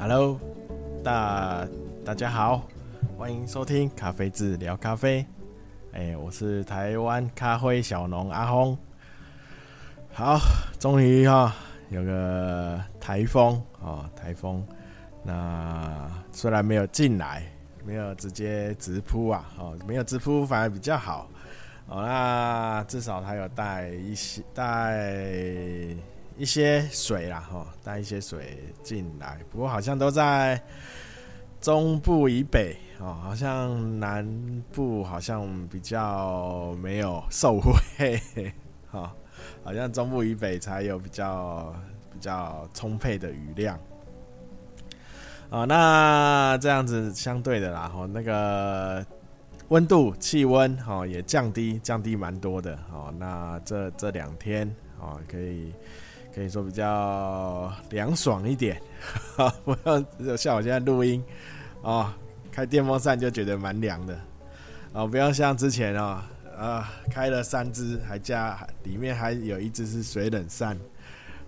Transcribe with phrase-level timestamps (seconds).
[0.00, 0.40] Hello，
[1.04, 1.68] 大
[2.06, 2.66] 大家好，
[3.18, 5.26] 欢迎收听咖啡志聊咖啡。
[5.92, 8.78] 哎，我是台湾咖啡小农阿轰。
[10.10, 10.38] 好，
[10.78, 11.54] 终于哈
[11.90, 14.66] 有个台风啊，台风。
[15.22, 17.42] 那虽然没有进来，
[17.84, 21.28] 没有直接直扑啊，哦，没有直扑反而比较好。
[21.88, 25.94] 哦，那至少它有带一些带。
[26.40, 29.38] 一些水啦，哈，带一些水进来。
[29.50, 30.58] 不过好像都在
[31.60, 34.26] 中部以北，哦，好像南
[34.72, 38.18] 部好像比较没有受惠，
[38.90, 39.14] 哈，
[39.62, 41.74] 好像中部以北才有比较
[42.10, 43.78] 比较充沛的雨量。
[45.50, 49.04] 哦，那这样子相对的啦，哈，那个
[49.68, 52.78] 温度、气温，哈，也降低，降低蛮多的。
[52.90, 55.74] 哦，那这这两天，哦，可以。
[56.40, 58.80] 可以说比较凉爽一点，
[59.62, 61.22] 不要像我现在录音
[61.82, 62.10] 哦，
[62.50, 64.18] 开电风扇就觉得蛮凉的。
[64.94, 66.18] 哦，不要像之前哦，
[66.58, 70.74] 啊，开了三支，还加里面还有一支是水冷扇。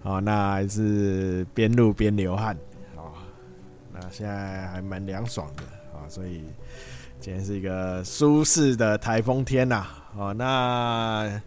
[0.03, 2.55] 哦，那还是边录边流汗。
[2.95, 3.13] 哦，
[3.95, 5.63] 那现在还蛮凉爽的。
[5.97, 6.45] 啊，所以
[7.19, 11.41] 今天是一个舒适的台风天呐，哦，那。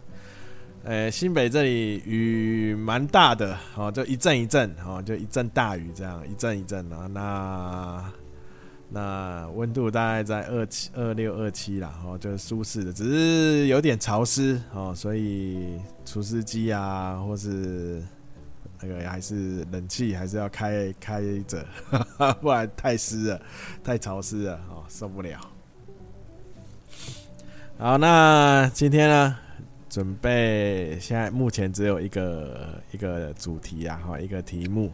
[0.88, 7.08] 呃、新北这里雨蛮大的哦，就一阵一阵哦，就一阵大雨这样，一阵一阵啊。
[7.12, 8.12] 那
[8.88, 18.00] 那温度大概在二七二六二七啦，哦，就是舒适的，只是有点潮湿哦，所以除湿机啊，或是
[18.80, 21.66] 那个还是冷气还是要开开着，
[22.40, 23.42] 不然太湿了，
[23.82, 25.40] 太潮湿了哦，受不了。
[27.76, 29.36] 好，那今天呢？
[29.96, 34.92] 准备，现在目前只有一个一个主题啊，哈，一个题目。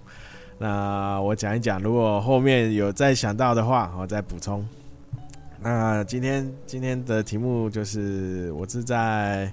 [0.58, 4.64] 那我讲一讲，如果后面有再想到的话，我再补充。
[5.60, 9.52] 那今天今天的题目就是，我是在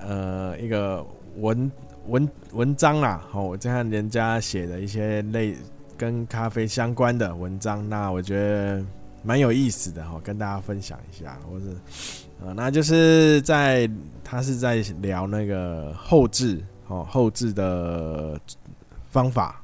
[0.00, 1.70] 呃一个文
[2.08, 5.54] 文文章啦，好，我看人家写的一些类
[5.96, 8.84] 跟咖啡相关的文章，那我觉得
[9.22, 11.66] 蛮有意思的哈，跟大家分享一下，或是。
[12.40, 13.90] 啊，那就是在
[14.22, 18.40] 他是在聊那个后置哦，后置的
[19.10, 19.60] 方法。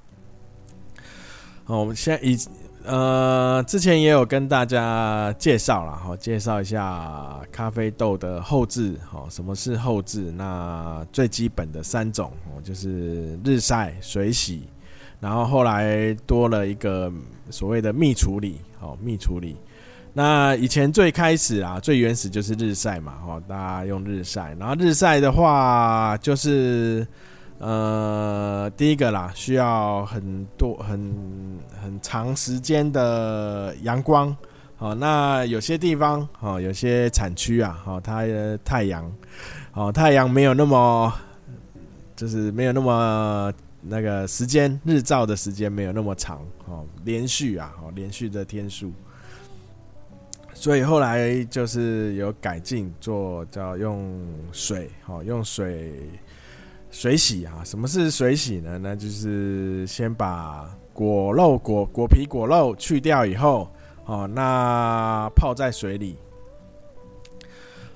[1.67, 2.37] 哦，我们现在以
[2.85, 10.33] 呃之前也有跟大家介绍了哈，介绍一下咖啡豆的后置哦，什么是后置？
[10.33, 14.69] 那最基本的三种哦，就是日晒、水洗，
[15.21, 17.09] 然后后来多了一个
[17.51, 19.57] 所谓的蜜处理哦，蜜处理。
[20.13, 24.55] 那以前最开始啊，最原始就是日晒嘛，哈，大家用日晒。
[24.61, 27.05] 然后日晒的话，就是
[27.59, 31.13] 呃，第一个啦，需要很多很
[31.83, 34.37] 很长时间的阳光，
[34.77, 39.11] 好，那有些地方，哈，有些产区啊，哈，它的太阳，
[39.73, 41.13] 哦，太阳没有那么，
[42.15, 43.53] 就是没有那么
[43.87, 48.93] 那个时间，日照的时间没有那么长，哦，连续啊，哦，连续的天数。
[50.55, 56.09] 所以后来就是有改进，做叫用水，好，用水
[56.91, 57.63] 水洗啊。
[57.65, 58.79] 什么是水洗呢？
[58.79, 63.71] 那就是先把果肉、果果皮、果肉去掉以后，
[64.07, 66.17] 哦，那泡在水里。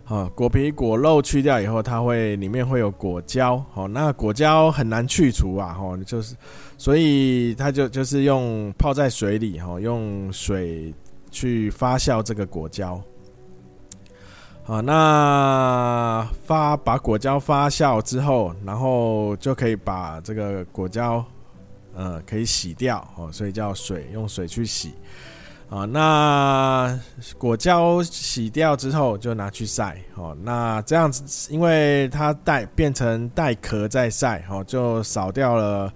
[0.09, 6.35] 啊，果皮、果肉去掉以后，它会里面会有果胶，哦，那果胶很难去除啊，哦，就是
[6.77, 10.93] 所以它就就是用泡在水里，哈，用水。
[11.31, 12.99] 去发酵这个果胶，
[14.65, 21.23] 好，那发把果胶发酵之后，然后就可以把这个果胶，
[21.95, 24.95] 呃，可以洗掉哦，所以叫水，用水去洗，
[25.71, 27.01] 啊，那
[27.37, 35.93] 果胶洗掉之后就拿去晒，哦，那这样子，因为它带变成带壳再晒，哦，就少掉了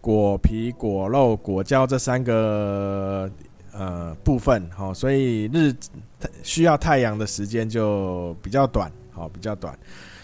[0.00, 3.30] 果皮、果肉、果胶这三个。
[3.76, 5.74] 呃，部分哦，所以日
[6.44, 9.76] 需要太阳的时间就比较短，好，比较短。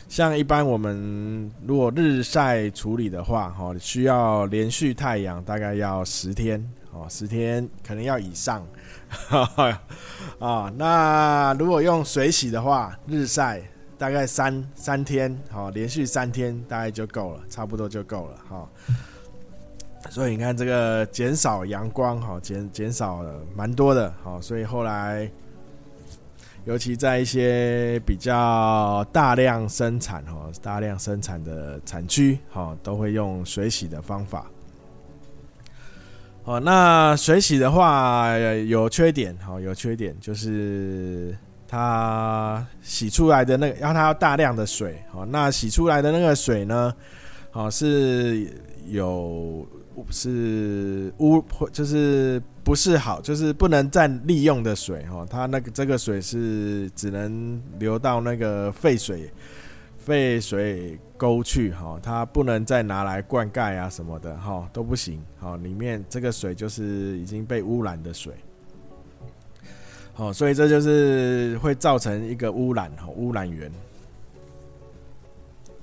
[0.08, 8.66] 像一般我们如果日晒处理的话，哈，需要连续太阳大概要十天，哦，十天可能要以上。
[10.38, 13.62] 啊，那如果用水洗的话，日晒
[13.98, 18.68] 大概三三天，好，连续三天大概就够了，差不多就够了，哈。
[20.08, 25.30] 所以你看，这个减少阳光，哈，减减少了蛮多的，好，所以后来，
[26.64, 34.46] 尤其在一些比较大量生产，哈，大量生产的产区，哈，都会用水洗的方法。
[36.44, 41.36] 哦，那水洗的话有缺点，哦，有缺点就是
[41.68, 46.92] 它洗出来的那个要它要大量的水，哦，那洗出来的那个水呢，
[47.52, 48.48] 哦是
[48.86, 49.66] 有
[50.10, 59.30] 是污，就是不是好，就是不能再利用的水，哦，它那个这个水是只能流到那个废水。
[60.02, 65.22] 废水沟去哈，它不能再拿来灌溉啊什么的哈，都不行。
[65.38, 68.32] 好，里面这个水就是已经被污染的水。
[70.14, 73.70] 好，所以这就是会造成一个污染哈，污染源。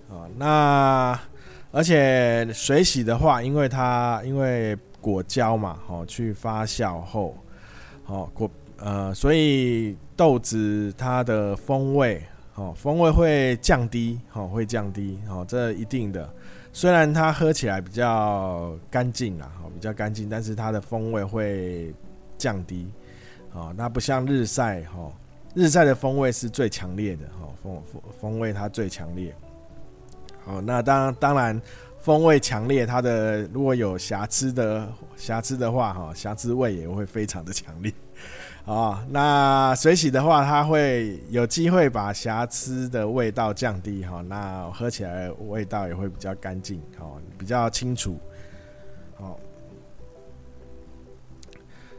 [0.09, 1.19] 啊，那
[1.71, 7.37] 而且水洗的话，因为它因为果胶嘛，好去发酵后，
[8.03, 12.21] 好果呃，所以豆子它的风味。
[12.57, 16.27] 哦，风味会降低，哦，会降低，哦，这一定的。
[16.73, 21.93] 虽然它喝起来比较干净啦，哦，比较干净，但是它的风味会
[22.35, 22.91] 降低，
[23.53, 25.11] 哦，那不像日晒，哈，
[25.53, 27.83] 日晒的风味是最强烈的，哈，风
[28.19, 29.33] 风味它最强烈。
[30.45, 31.61] 哦，那当当然，
[31.99, 37.93] 风味强烈，它的如果有瑕疵的瑕疵的话，哈，瑕疵味也会非常的强烈。
[38.67, 48.19] 哦，那水洗的话，它会有机会把瑕疵的味道降低，哈，那喝起来味道也会比较干净，哦，比较清楚，
[49.19, 49.39] 哦。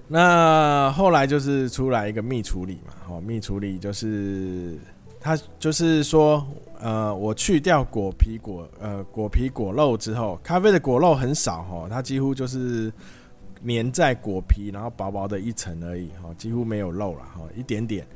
[0.06, 4.76] 那后来就是出来一个蜜处理嘛，哦，蜜处理就是
[5.18, 6.46] 它就是说，
[6.80, 12.92] 呃，我去掉果皮果呃果皮果肉之后，咖啡的果肉很少，哦，它几乎就是。
[13.66, 18.06] 粘在果皮，然后薄薄的一层而已，哈，几乎没有肉了，哈，一点点。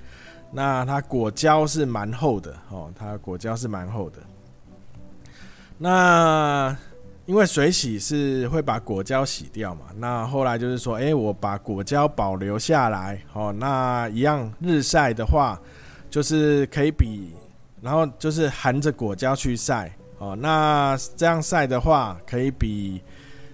[0.50, 4.18] 那它果胶是蛮厚的，哦，它果胶是蛮厚的。
[5.78, 6.76] 那
[7.24, 15.58] 因为水洗是会把果胶洗掉嘛，那后来就是说，哎，我把果胶保留下来，哦，那一样日晒的话，
[16.10, 17.32] 就是可以比，
[17.80, 23.00] 然后就是含着果胶去晒，哦，那这样晒的话，可以比，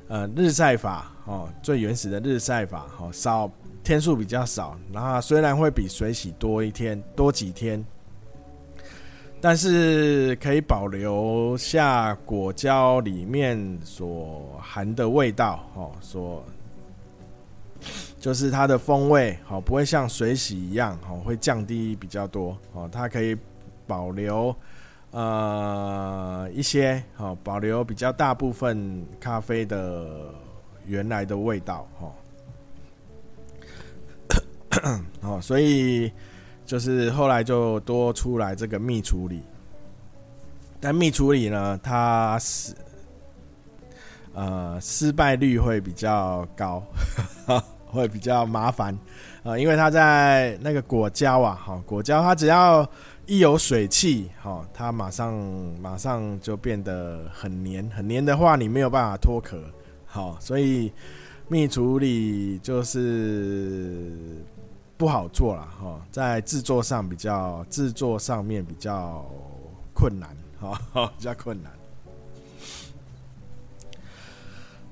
[0.08, 1.12] 呃，日晒法。
[1.26, 3.50] 哦，最原始的日晒法，哦，少
[3.84, 7.84] 天数比较少，然后虽然会比水洗多一天多几天，
[9.42, 16.42] 但是可以保留下果胶里面所含的味道，哦，所
[18.18, 23.36] 就是它的风味，哦，不会像水洗一样，哦，会降低比较多，哦，它可以
[23.86, 24.56] 保留
[25.10, 30.32] 呃一些，哦，保留比较大部分咖啡的。
[30.86, 32.10] 原来的味道，哈，
[35.20, 36.10] 哦，所以
[36.64, 39.42] 就是后来就多出来这个蜜处理，
[40.80, 42.74] 但蜜处理呢，它是
[44.32, 46.82] 呃失败率会比较高，
[47.84, 48.98] 会比较麻烦
[49.42, 52.88] 啊，因为它在那个果胶啊，哈，果胶它只要
[53.28, 55.34] 一有水汽，哈，它马上
[55.82, 59.62] 马上就变得很黏，很黏的话，你没有办法脱壳。
[60.06, 60.90] 好，所以
[61.46, 64.42] 蜜处理就是
[64.96, 69.30] 不好做了哈，在制作上比较制作上面比较
[69.92, 71.70] 困难，哈，比较困难。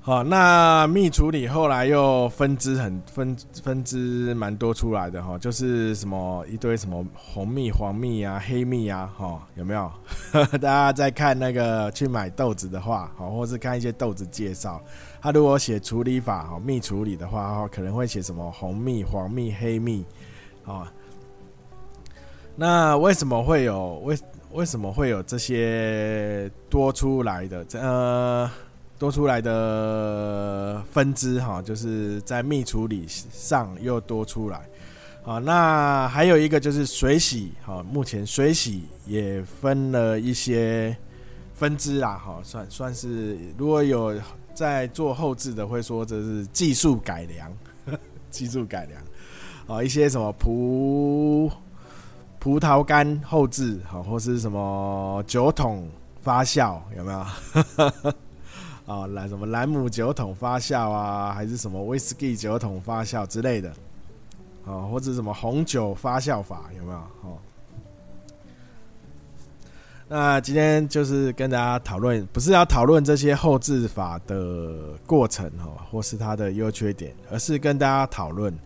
[0.06, 9.90] 好，那蜜处理后来又分支很分分支蛮多出来的哈，就是什么一堆什么红蜜、黄蜜啊、黑蜜啊，哈，有没有？
[10.62, 14.80] 大家在看那个去买豆子的话，好，或是看一些豆子介绍，
[15.20, 20.06] 他如果写处理法，哈，蜜处理的话，可能会写什么红蜜、黄蜜、黑蜜，
[20.64, 20.86] 啊，
[22.54, 24.16] 那为什么会有为
[24.52, 27.66] 为什么会有这些多出来的？
[27.72, 28.48] 呃。
[28.98, 34.62] 多出来的分支哈，就是在蜜处理上又多出来，
[35.22, 40.96] 好，那还有一个就是水洗，好，目前水洗也分了一些
[41.54, 44.18] 分支啦，好，算算是如果有
[44.54, 47.52] 在做后置的会说这是技术改良，
[48.30, 51.52] 技术改良，啊，一些什么葡
[52.38, 55.86] 葡萄干后置，好，或是什么酒桶
[56.22, 57.26] 发酵，有没有？
[58.86, 63.68] 啊，来什么兰姆酒桶发酵啊，还是什么威士忌酒桶发酵之类的，
[64.64, 66.98] 啊，或者什么红酒发酵法有没有？
[66.98, 67.36] 哦，
[70.06, 78.56] 那今天就是跟大家讨论，不是要讨论这些后制法的过程哦，或是它的优缺点，而是跟大家讨论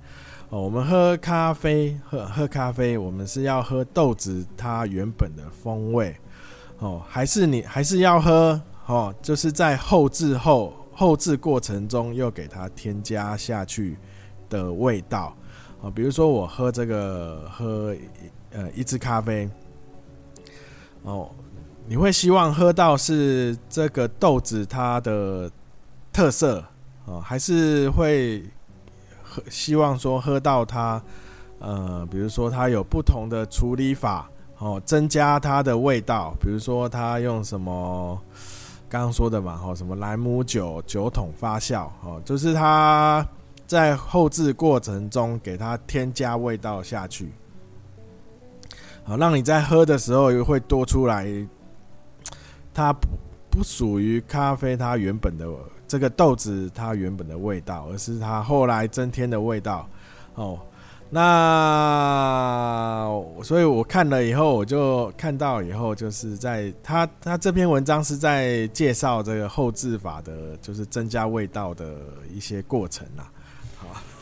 [0.51, 6.15] 哦，我们喝咖啡，喝喝咖啡，我们是要喝豆子它原本的风味
[6.81, 8.61] 哦，还是你还是要喝？
[8.91, 13.97] 哦，就是在后制后后制过程中又给它添加下去
[14.49, 15.33] 的味道。
[15.81, 17.95] 啊，比如说我喝这个喝
[18.51, 19.49] 呃一支咖啡。
[21.03, 21.31] 哦，
[21.87, 25.49] 你会希望喝到是这个豆子它的
[26.13, 26.59] 特色？
[27.07, 28.45] 啊，还是会
[29.23, 31.01] 喝希望说喝到它
[31.61, 34.29] 呃，比如说它有不同的处理法
[34.59, 38.21] 哦，增加它的味道，比如说它用什么？
[38.91, 43.25] 刚刚说的嘛，吼，什么兰姆酒酒桶发酵，哦，就是它
[43.65, 47.33] 在后制过程中给它添加味道下去，
[49.05, 51.25] 好，让你在喝的时候又会多出来，
[52.75, 53.07] 它不
[53.49, 55.47] 不属于咖啡它原本的
[55.87, 59.89] 这个豆子它原本的味道，而是它后来增添的味道，
[60.35, 60.59] 哦。
[61.13, 63.05] 那
[63.43, 71.97] 所以，我看了以后，我就看到以后，就是在他他这篇文章是在介绍这个后制法的，就是增加味道的
[72.33, 73.33] 一些过程 啦。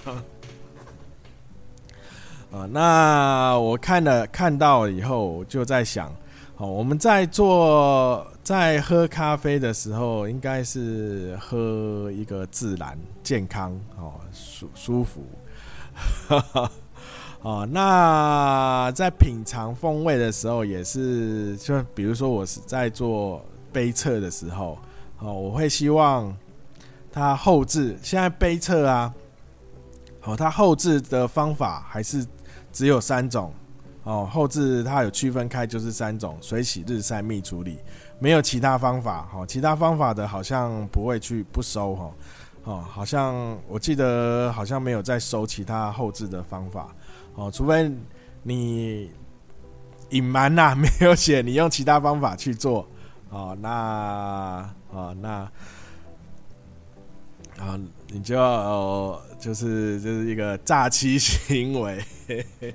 [0.02, 0.12] 好，
[2.56, 6.10] 啊，那我看了看到以后，就在想，
[6.56, 15.22] 哦，我们在做在喝咖啡的时候，应该是喝一个自然、健康、哦舒舒服。
[17.42, 23.40] 哦，那在品尝风味的时候，也是就比如说我是在做
[23.72, 24.76] 杯测的时候，
[25.20, 26.36] 哦，我会希望
[27.12, 27.96] 它后置。
[28.02, 29.14] 现在杯测啊，
[30.24, 32.26] 哦，它后置的方法还是
[32.72, 33.54] 只有三种，
[34.02, 37.78] 哦，后置它有区分开，就是三种：水洗、日晒、蜜处理，
[38.18, 39.28] 没有其他方法。
[39.32, 42.04] 哦，其他方法的好像不会去不收，哈。
[42.04, 42.12] 哦，
[42.68, 46.94] 哦好像我记得好像没有再收其他后置的方法
[47.34, 47.90] 哦，除非
[48.42, 49.10] 你
[50.10, 52.86] 隐瞒呐， 没有写你用其他方法去做
[53.30, 55.50] 哦，那哦那
[57.58, 62.04] 啊你就要就是就是一个诈欺行为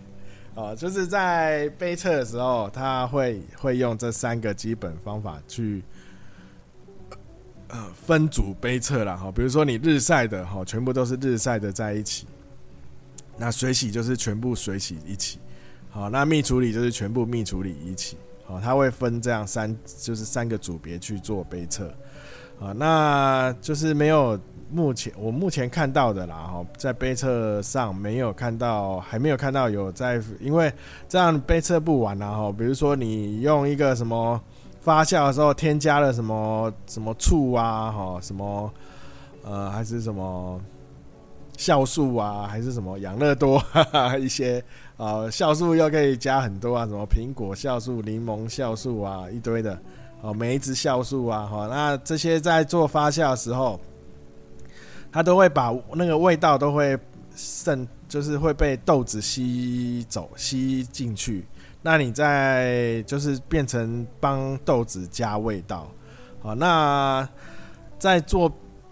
[0.56, 5.84] 哦，就是在背测的时候，他会会用这三个基本方法去。
[8.06, 12.27] 分组杯测了哈，比如说你日晒的哈，全部都是日晒的在一起。
[13.36, 15.39] 那水洗就是全部水洗一起，
[15.89, 18.15] 好，那密处理就是全部密处理一起，
[18.46, 21.88] 好，它会分这样三，就是三个组别去做杯测，
[22.60, 24.39] 啊，那就是没有
[24.70, 30.72] 目前我目前看到的啦哈，在杯测上没有看到，还没有看到有在，因为
[31.10, 34.39] 这样杯测不完啦哈，比如说你用一个什么。
[34.84, 38.70] 发酵的时候添加了什么什么醋啊，哈，什么
[39.42, 40.60] 呃还是什么
[41.56, 44.62] 酵素啊，还是什么养乐多哈哈 一些
[44.98, 49.80] 啊酵素又可以加很多啊，什么苹果酵素、柠檬酵素啊一堆的
[50.22, 53.80] 哦，梅子酵素啊，哈，那这些在做发酵的时候，
[55.13, 56.98] 它都会把那个味道都会
[57.38, 61.46] 渗，就是会被豆子吸走吸进去。
[61.86, 65.92] 那你在就是变成帮豆子加味道，
[66.42, 67.28] 好，那
[68.00, 68.50] 在做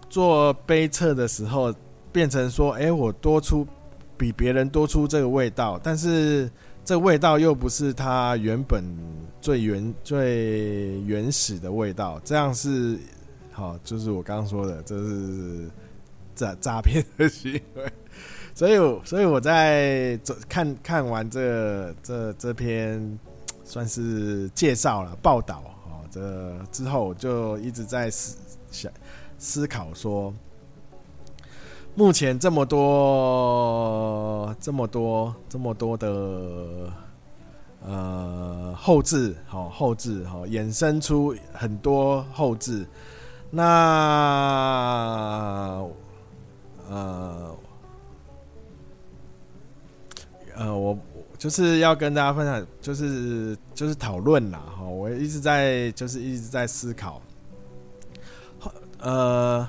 [0.09, 1.73] 做杯测的时候，
[2.11, 3.65] 变成说，哎，我多出
[4.17, 6.51] 比别人多出这个味道，但是
[6.83, 8.83] 这味道又不是它原本
[9.39, 12.99] 最原最原始的味道，这样是
[13.53, 15.69] 好，就是我刚刚说的，这是
[16.35, 17.91] 诈诈骗的行为。
[18.53, 23.19] 所以，所以我在看看完这这这篇
[23.63, 28.37] 算是介绍了报道哦，这之后我就一直在思
[28.69, 28.91] 想
[29.39, 30.33] 思考说，
[31.95, 36.91] 目前这么多这么多这么多的
[37.83, 42.85] 呃后置好后置好衍生出很多后置，
[43.49, 43.63] 那
[46.89, 47.55] 呃。
[50.61, 50.95] 呃，我
[51.39, 54.83] 就是要跟大家分享，就是就是讨论啦哈。
[54.83, 57.19] 我一直在就是一直在思考，
[58.99, 59.67] 呃，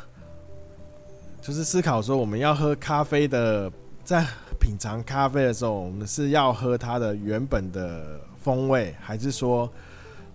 [1.40, 3.72] 就是思考说我们要喝咖啡的，
[4.04, 4.22] 在
[4.60, 9.72] 品尝咖啡的时候，我们是要喝它的原本的风味，还是说，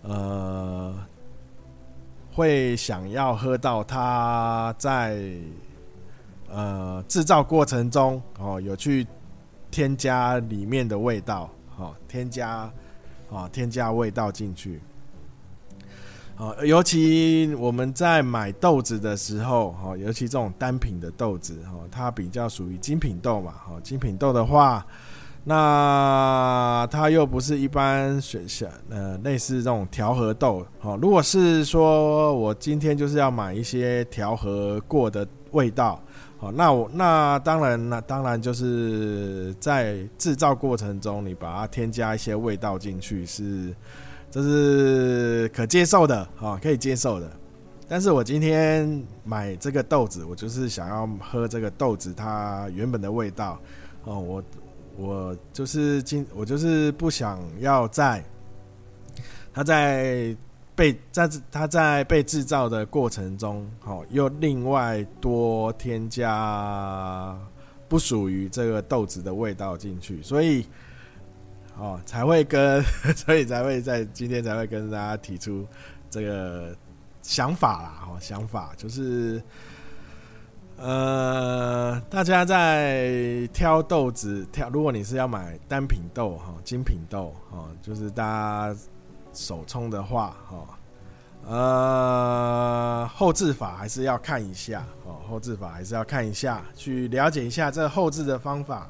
[0.02, 0.92] 呃，
[2.34, 5.22] 会想要喝到它在
[6.50, 9.06] 呃制造过程中哦有去。
[9.78, 12.68] 添加里面的味道，好，添加，
[13.32, 14.82] 啊，添加味道进去，
[16.36, 24.84] 啊，尤其我们在买豆子的时候，哈，尤其这种单品的豆子，哈，它比较属于精品豆嘛，哈，精品豆的话，
[25.44, 30.66] 那它又不是一般选项，呃，类似这种调和豆。
[30.80, 36.02] 好，如果是说我今天就是要买一些调和过的味道，
[36.38, 43.74] 好，那我那当然，那当然就是在制造过程中，你把它添加一些味道进去，是
[44.30, 47.32] 这是可接受的，好，可以接受的。
[47.88, 53.60] 但是我今天买这个豆子，我就是想要喝这个豆子它原本的味道，
[54.04, 54.44] 哦，我。
[55.00, 58.24] 我就是今，我就是不想要在
[59.54, 60.36] 它在
[60.78, 67.38] 被在它在被制造的过程中，好，又另外多添加
[67.90, 70.66] 不属于这个豆子的味道进去，所以
[71.78, 72.82] 哦才会跟，
[73.18, 75.66] 所以才会在今天才会跟大家提出
[76.10, 76.74] 这个
[77.24, 79.42] 想法啦，哦，想法就是。
[80.80, 88.80] 呃，大家在挑豆子挑，如果你是要买单品豆哈，精品豆哈，就是大家
[89.38, 90.68] 手冲的话哦，
[91.48, 98.90] 呃，后制法还是要看一下哦，后制法还是要看一下，去了解一下这后制的方法，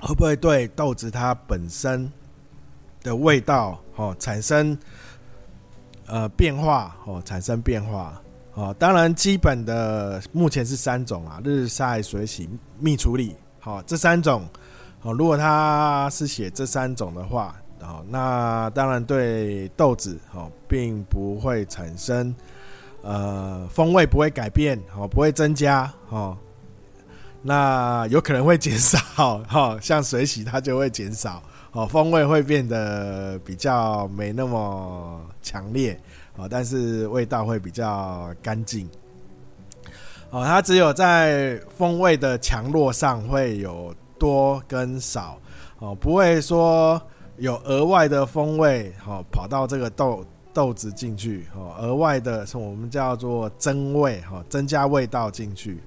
[0.00, 2.10] 会不会对豆子它本身
[3.02, 4.76] 的味道哦产生。
[6.06, 8.20] 呃，变化哦，产生变化
[8.52, 8.76] 哦。
[8.78, 12.46] 当然，基本的目前是三种啊：日晒、水洗、
[12.78, 13.34] 蜜处理。
[13.58, 14.46] 好，这三种
[15.04, 15.12] 哦。
[15.12, 22.34] 如果他是写这三种的话，哦，那当然对豆子哦，并不会产生
[23.02, 26.36] 呃风味不会改变哦，不会增加哦。
[27.46, 28.98] 那有可能会减少
[29.46, 31.42] 哈，像水洗它就会减少。
[31.72, 36.00] 哦，风味会变得比较没那么强烈，
[36.36, 38.88] 哦，但是味道会比较干净。
[40.30, 43.92] 哦，它只有在风味的强弱上会有
[44.24, 45.38] 多跟少，
[45.80, 46.98] 哦，不会说
[47.36, 55.78] 有额外的风味，哦，跑到这个豆豆子进去，哦，额外的我们叫做增味，哈，增加味道进去。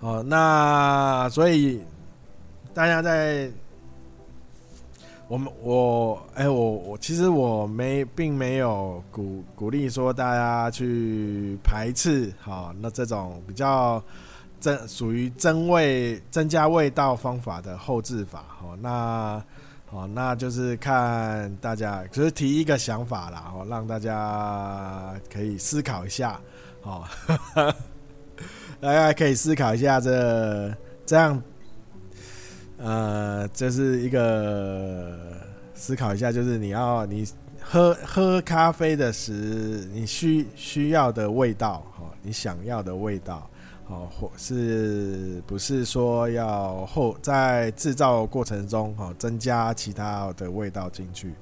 [0.00, 1.80] 哦，那所以
[2.74, 3.50] 大家在。
[5.28, 14.02] 我们我哎、我我其实我没并没有鼓鼓励说大家去排斥好，那这种比较
[14.60, 19.42] 增属于增味增加味道方法的后置法好，那
[19.86, 26.40] 好，那就是看大家只、是提一个想法啦，好，让大家可以思考一下
[26.82, 27.04] 哦，
[28.80, 30.72] 大家可以思考一下这
[31.04, 31.42] 这样。
[32.82, 35.18] 呃，这是一个
[35.74, 37.28] 思考一下，就是你要你
[37.60, 43.49] 喝喝咖啡的时，你需需要的味道，哈，你想要的味道，
[43.90, 51.34] 哦，或是不是说要后在制造过程中，哈，增加其他的味道进去？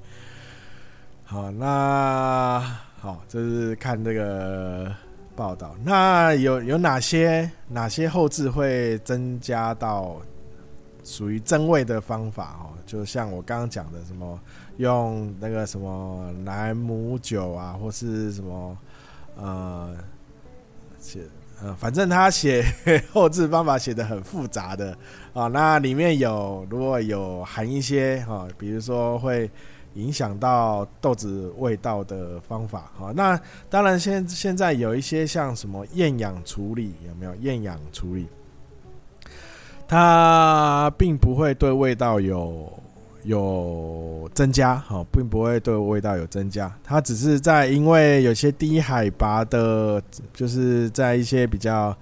[1.23, 2.59] 好，那
[2.99, 4.91] 好，就是看这个
[5.35, 10.17] 报道，那有有哪些哪些后制会增加到？
[11.01, 14.39] 属于增味的方法哦，就像我刚刚讲的，什么
[14.77, 18.77] 用那个什么莱姆酒啊，或是什么
[19.37, 19.95] 呃
[20.99, 21.21] 写
[21.61, 22.63] 呃，反正他写
[23.11, 24.97] 后制方法写得很复杂的
[25.33, 29.49] 啊，那里面有如果有含一些哈，比如说会
[29.95, 38.27] 影响到豆子味道的方法哈，那当然现现在有一些像什么厌氧处理，有没有厌氧处理？
[39.87, 42.71] 它并不会对味道有
[43.29, 46.73] 有增加，哈，并不会对味道有增加。
[46.83, 50.01] 它只是在因为有些低海拔的，
[50.33, 51.95] 就是在一些比较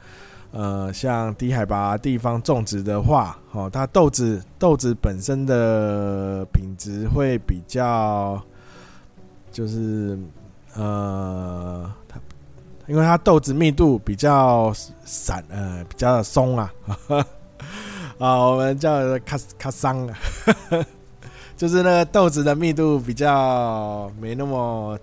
[0.51, 8.41] 呃像低海拔地方种植的话，哦，它豆子豆子本身的品质会比较，
[9.51, 10.17] 就是
[10.75, 12.17] 呃，它
[12.87, 14.71] 因为它豆子密度比较
[15.03, 16.73] 散，呃，比较松啊。
[18.17, 20.09] 啊，我们叫卡卡桑，
[21.57, 24.97] 就是那个豆子的密度比较没那么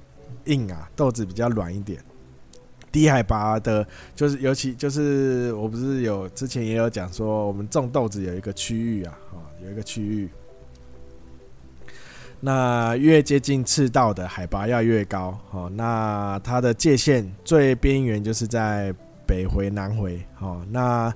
[0.45, 2.01] 硬啊，豆子比较软一点。
[2.93, 10.31] 低海拔的，就是尤其就是我不是有之前也有讲说，我们种豆子有一个区域啊，啊，有一个区域，
[12.39, 18.95] 那越接近赤道的海拔要越高，哦，那它的界限最边缘就是在
[19.27, 21.13] 北回南回，哦，那。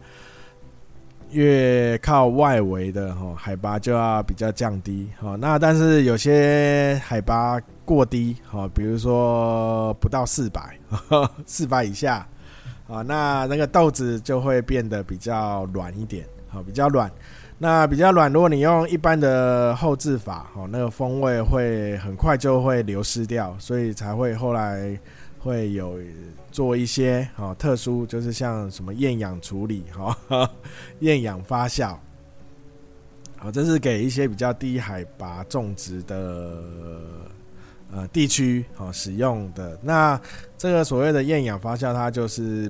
[1.30, 10.78] 越靠外围的哈海拔就要比较降低哈，那但是有些海拔过低哈，比如说不到四百，
[11.44, 12.26] 四百以下
[12.88, 17.10] 啊，那那个豆子就会变得比较软一点，好，比较软。
[17.60, 24.96] 那比较软，如果你用一般的后制法，哦，那个风味会很快就会流失掉，所以才会后来
[25.40, 25.98] 会有
[26.58, 30.50] 做一些哦特殊，就是像什么厌氧处理，哈，
[30.98, 31.96] 厌氧发酵，
[33.36, 36.60] 好，这是给一些比较低海拔种植的
[37.92, 39.78] 呃地区哦使用的。
[39.80, 40.20] 那
[40.56, 42.68] 这个所谓的厌氧发酵，它就是。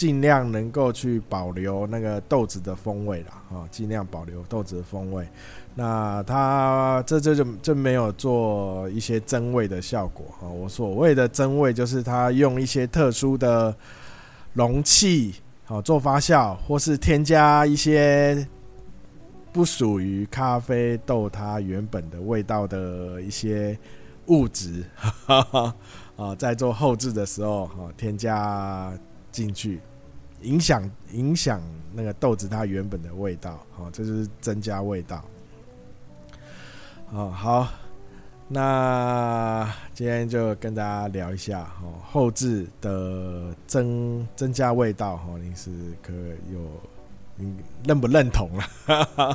[0.00, 5.28] 尽量能够去保留那个豆子的风味啦，啊，尽量保留豆子的风味。
[5.74, 10.48] 那它这这就就没有做一些增味的效果啊。
[10.48, 13.76] 我所谓的增味，就是它用一些特殊的
[14.54, 15.34] 容器，
[15.66, 18.48] 好做发酵，或是添加一些
[19.52, 23.78] 不属于咖啡豆它原本的味道的一些
[24.28, 24.82] 物质，
[25.26, 25.76] 啊，
[26.38, 28.90] 在做后置的时候，哈，添加
[29.30, 29.78] 进去。
[30.42, 31.60] 影响影响
[31.92, 35.22] 那个豆子它原本的味道，好，这就是增加味道。
[37.12, 37.68] 哦，好，
[38.48, 46.12] 那今天就跟大家聊一下哦，后置的增增加味道，哈，你是可
[46.52, 46.60] 有
[47.36, 48.64] 你认不认同了？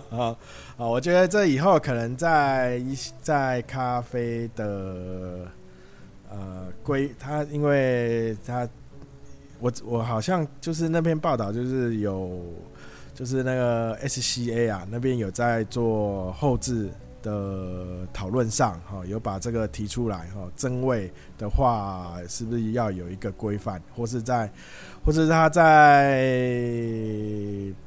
[0.09, 0.35] 啊，
[0.77, 5.45] 我觉得这以后可能在一在咖啡的
[6.29, 8.67] 呃归它，因为它。
[9.59, 12.41] 我我好像就是那篇报道，就是有
[13.13, 16.89] 就是那个 SCA 啊，那边有在做后置
[17.23, 24.51] 的讨论上，哈，有把这个提出来，哈，增味的话是不是要有一个规范，或是在，
[25.03, 26.21] 或是它在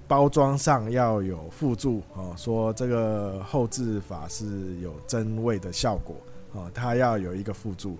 [0.08, 6.16] 包装上要有附注，哦，说这个后置法是有增味的效果，
[6.52, 7.96] 哦，它要有一个附注。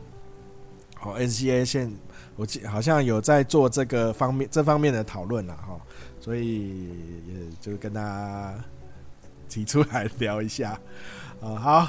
[0.96, 1.92] 好，SCA 现
[2.38, 5.76] 我记好像有在做这个方面这方面的讨论了哈，
[6.20, 6.88] 所以
[7.26, 8.54] 也就跟大家
[9.48, 10.78] 提出来聊一下
[11.42, 11.56] 啊。
[11.58, 11.88] 好，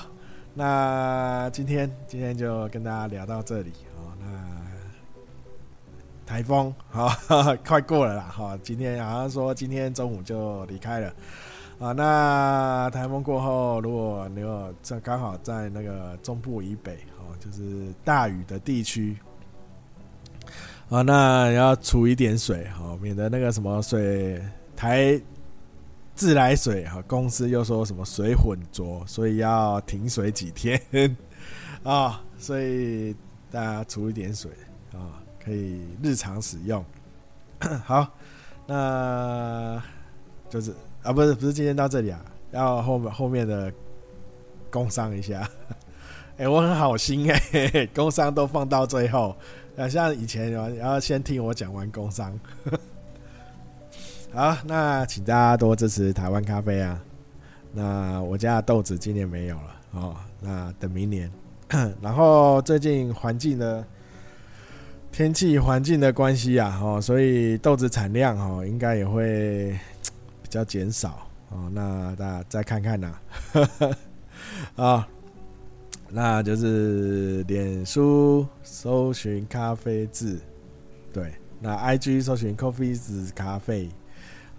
[0.56, 4.10] 那今天今天就跟大家聊到这里啊。
[4.20, 4.26] 那
[6.26, 7.16] 台风哈
[7.64, 11.14] 快过了啦哈，今天好像说今天中午就离开了
[11.80, 11.92] 啊。
[11.92, 17.30] 那台风过后，如果你有这刚好在那个中部以北哦。
[17.40, 19.16] 就是大雨的地区
[20.90, 24.42] 啊，那要储一点水哈，免得那个什么水
[24.76, 25.22] 台
[26.16, 30.82] 自来水哈公司又说什么水混浊，所以要停水几天
[31.84, 33.16] 啊，所以
[33.52, 34.50] 大家储一点水
[34.92, 36.84] 啊，可以日常使用。
[37.86, 38.08] 好，
[38.66, 39.80] 那
[40.50, 40.74] 就是
[41.04, 43.72] 啊，不是不是今天到这里啊，要后面后面的
[44.72, 45.48] 工商一下。
[46.40, 49.36] 哎、我很好心哎、欸，工商都放到最后，
[49.80, 52.38] 啊，像以前然后先听我讲完工商。
[54.34, 57.02] 好，那请大家多支持台湾咖啡啊。
[57.72, 61.32] 那我家豆子今年没有了哦，那等明年。
[62.02, 63.86] 然后最近环境的
[65.12, 69.72] 天气环境的关系啊，哦，所以豆子产量哦应该也会
[70.44, 71.70] 比较减少哦。
[71.72, 73.16] 那大家再看看呐，
[74.76, 75.08] 啊。
[76.12, 80.40] 那就是脸书搜寻咖啡字，
[81.14, 83.88] 对，那 IG 搜寻 Coffee 字咖啡，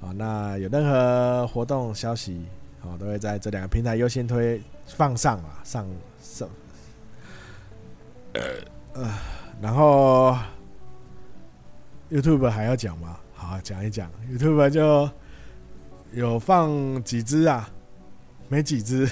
[0.01, 2.45] 好，那有任何活动消息，
[2.79, 5.85] 好，都会在这两个平台优先推放上啊，上
[6.23, 6.49] 上，
[8.95, 9.13] 呃，
[9.61, 10.39] 然后
[12.11, 13.19] YouTube 还要讲吗？
[13.35, 15.11] 好，讲一讲 YouTube 就
[16.13, 17.69] 有放几支啊，
[18.49, 19.11] 没几支。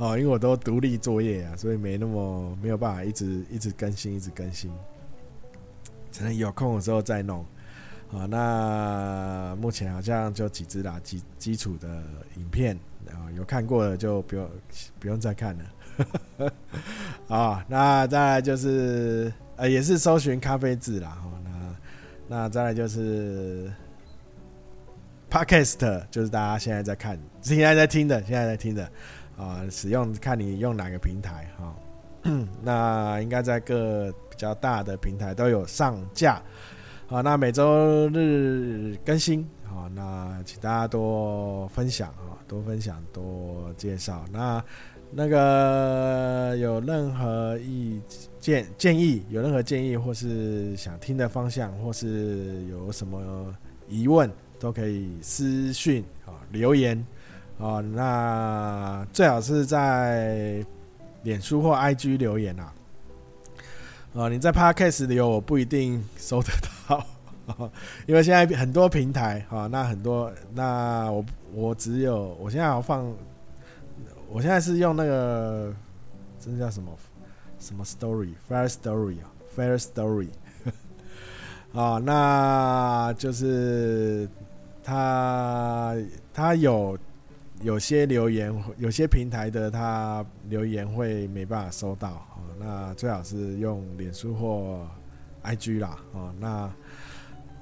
[0.00, 4.72] 哦，因为我都独立作业啊，所以没那么没有办法一直一直更新，一直更新，
[6.10, 7.44] 只能有空的时候再弄。
[8.08, 12.02] 好，那目前好像就几支啦，基基础的
[12.36, 14.50] 影片，然后有看过的就不用
[14.98, 15.64] 不用再看了。
[17.28, 21.18] 啊， 那再来就是呃，也是搜寻咖啡字啦。
[21.22, 21.76] 哦，那
[22.26, 23.70] 那再来就是
[25.30, 28.90] Podcast，就是大家现在在看，现在在听的，现在在听的。
[29.40, 31.74] 啊，使用看你用哪个平台哈，
[32.62, 36.42] 那应该在各比较大的平台都有上架，
[37.06, 44.26] 好，那每周日更新，好，那请大家多分享啊，多分享，多介绍。
[44.30, 44.62] 那
[45.10, 47.98] 那个有任何意
[48.38, 53.56] 见建议，有任何建议或是想听的方向，或是有什么
[53.88, 57.02] 疑问，都可以私讯啊留言。
[57.60, 60.64] 哦，那最好是在
[61.22, 62.72] 脸书或 IG 留言啊。
[64.14, 66.48] 哦，你在 Podcast 留我不一定收得
[66.88, 67.06] 到，
[68.06, 73.04] 因为现在很多平台哈，那很多那我我只有我现在要放，
[74.30, 75.72] 我现在是用那个
[76.40, 76.90] 这叫什么？
[77.60, 80.28] 什么 Story，Fair Story 啊，Fair Story
[81.74, 84.26] 啊， 那就是
[84.82, 85.94] 他
[86.32, 86.98] 他有
[87.62, 94.88] 有些留言，有些平台的他留言会没办法收到啊，那最好是用脸书或
[95.44, 96.70] IG 啦，哦，那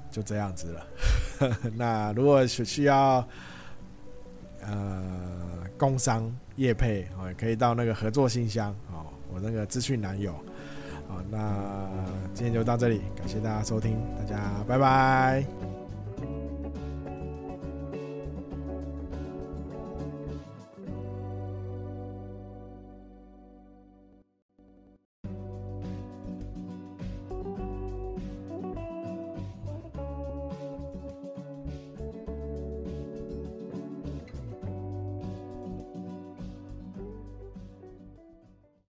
[0.09, 0.87] 就这样子了。
[1.75, 3.27] 那如果是需要
[4.61, 10.33] 呃工商业配哦，也可以到那个合作信箱哦，我那个资讯男友。
[11.29, 11.59] 那
[12.33, 15.68] 今天就到这里，感谢大家收听，大家拜拜。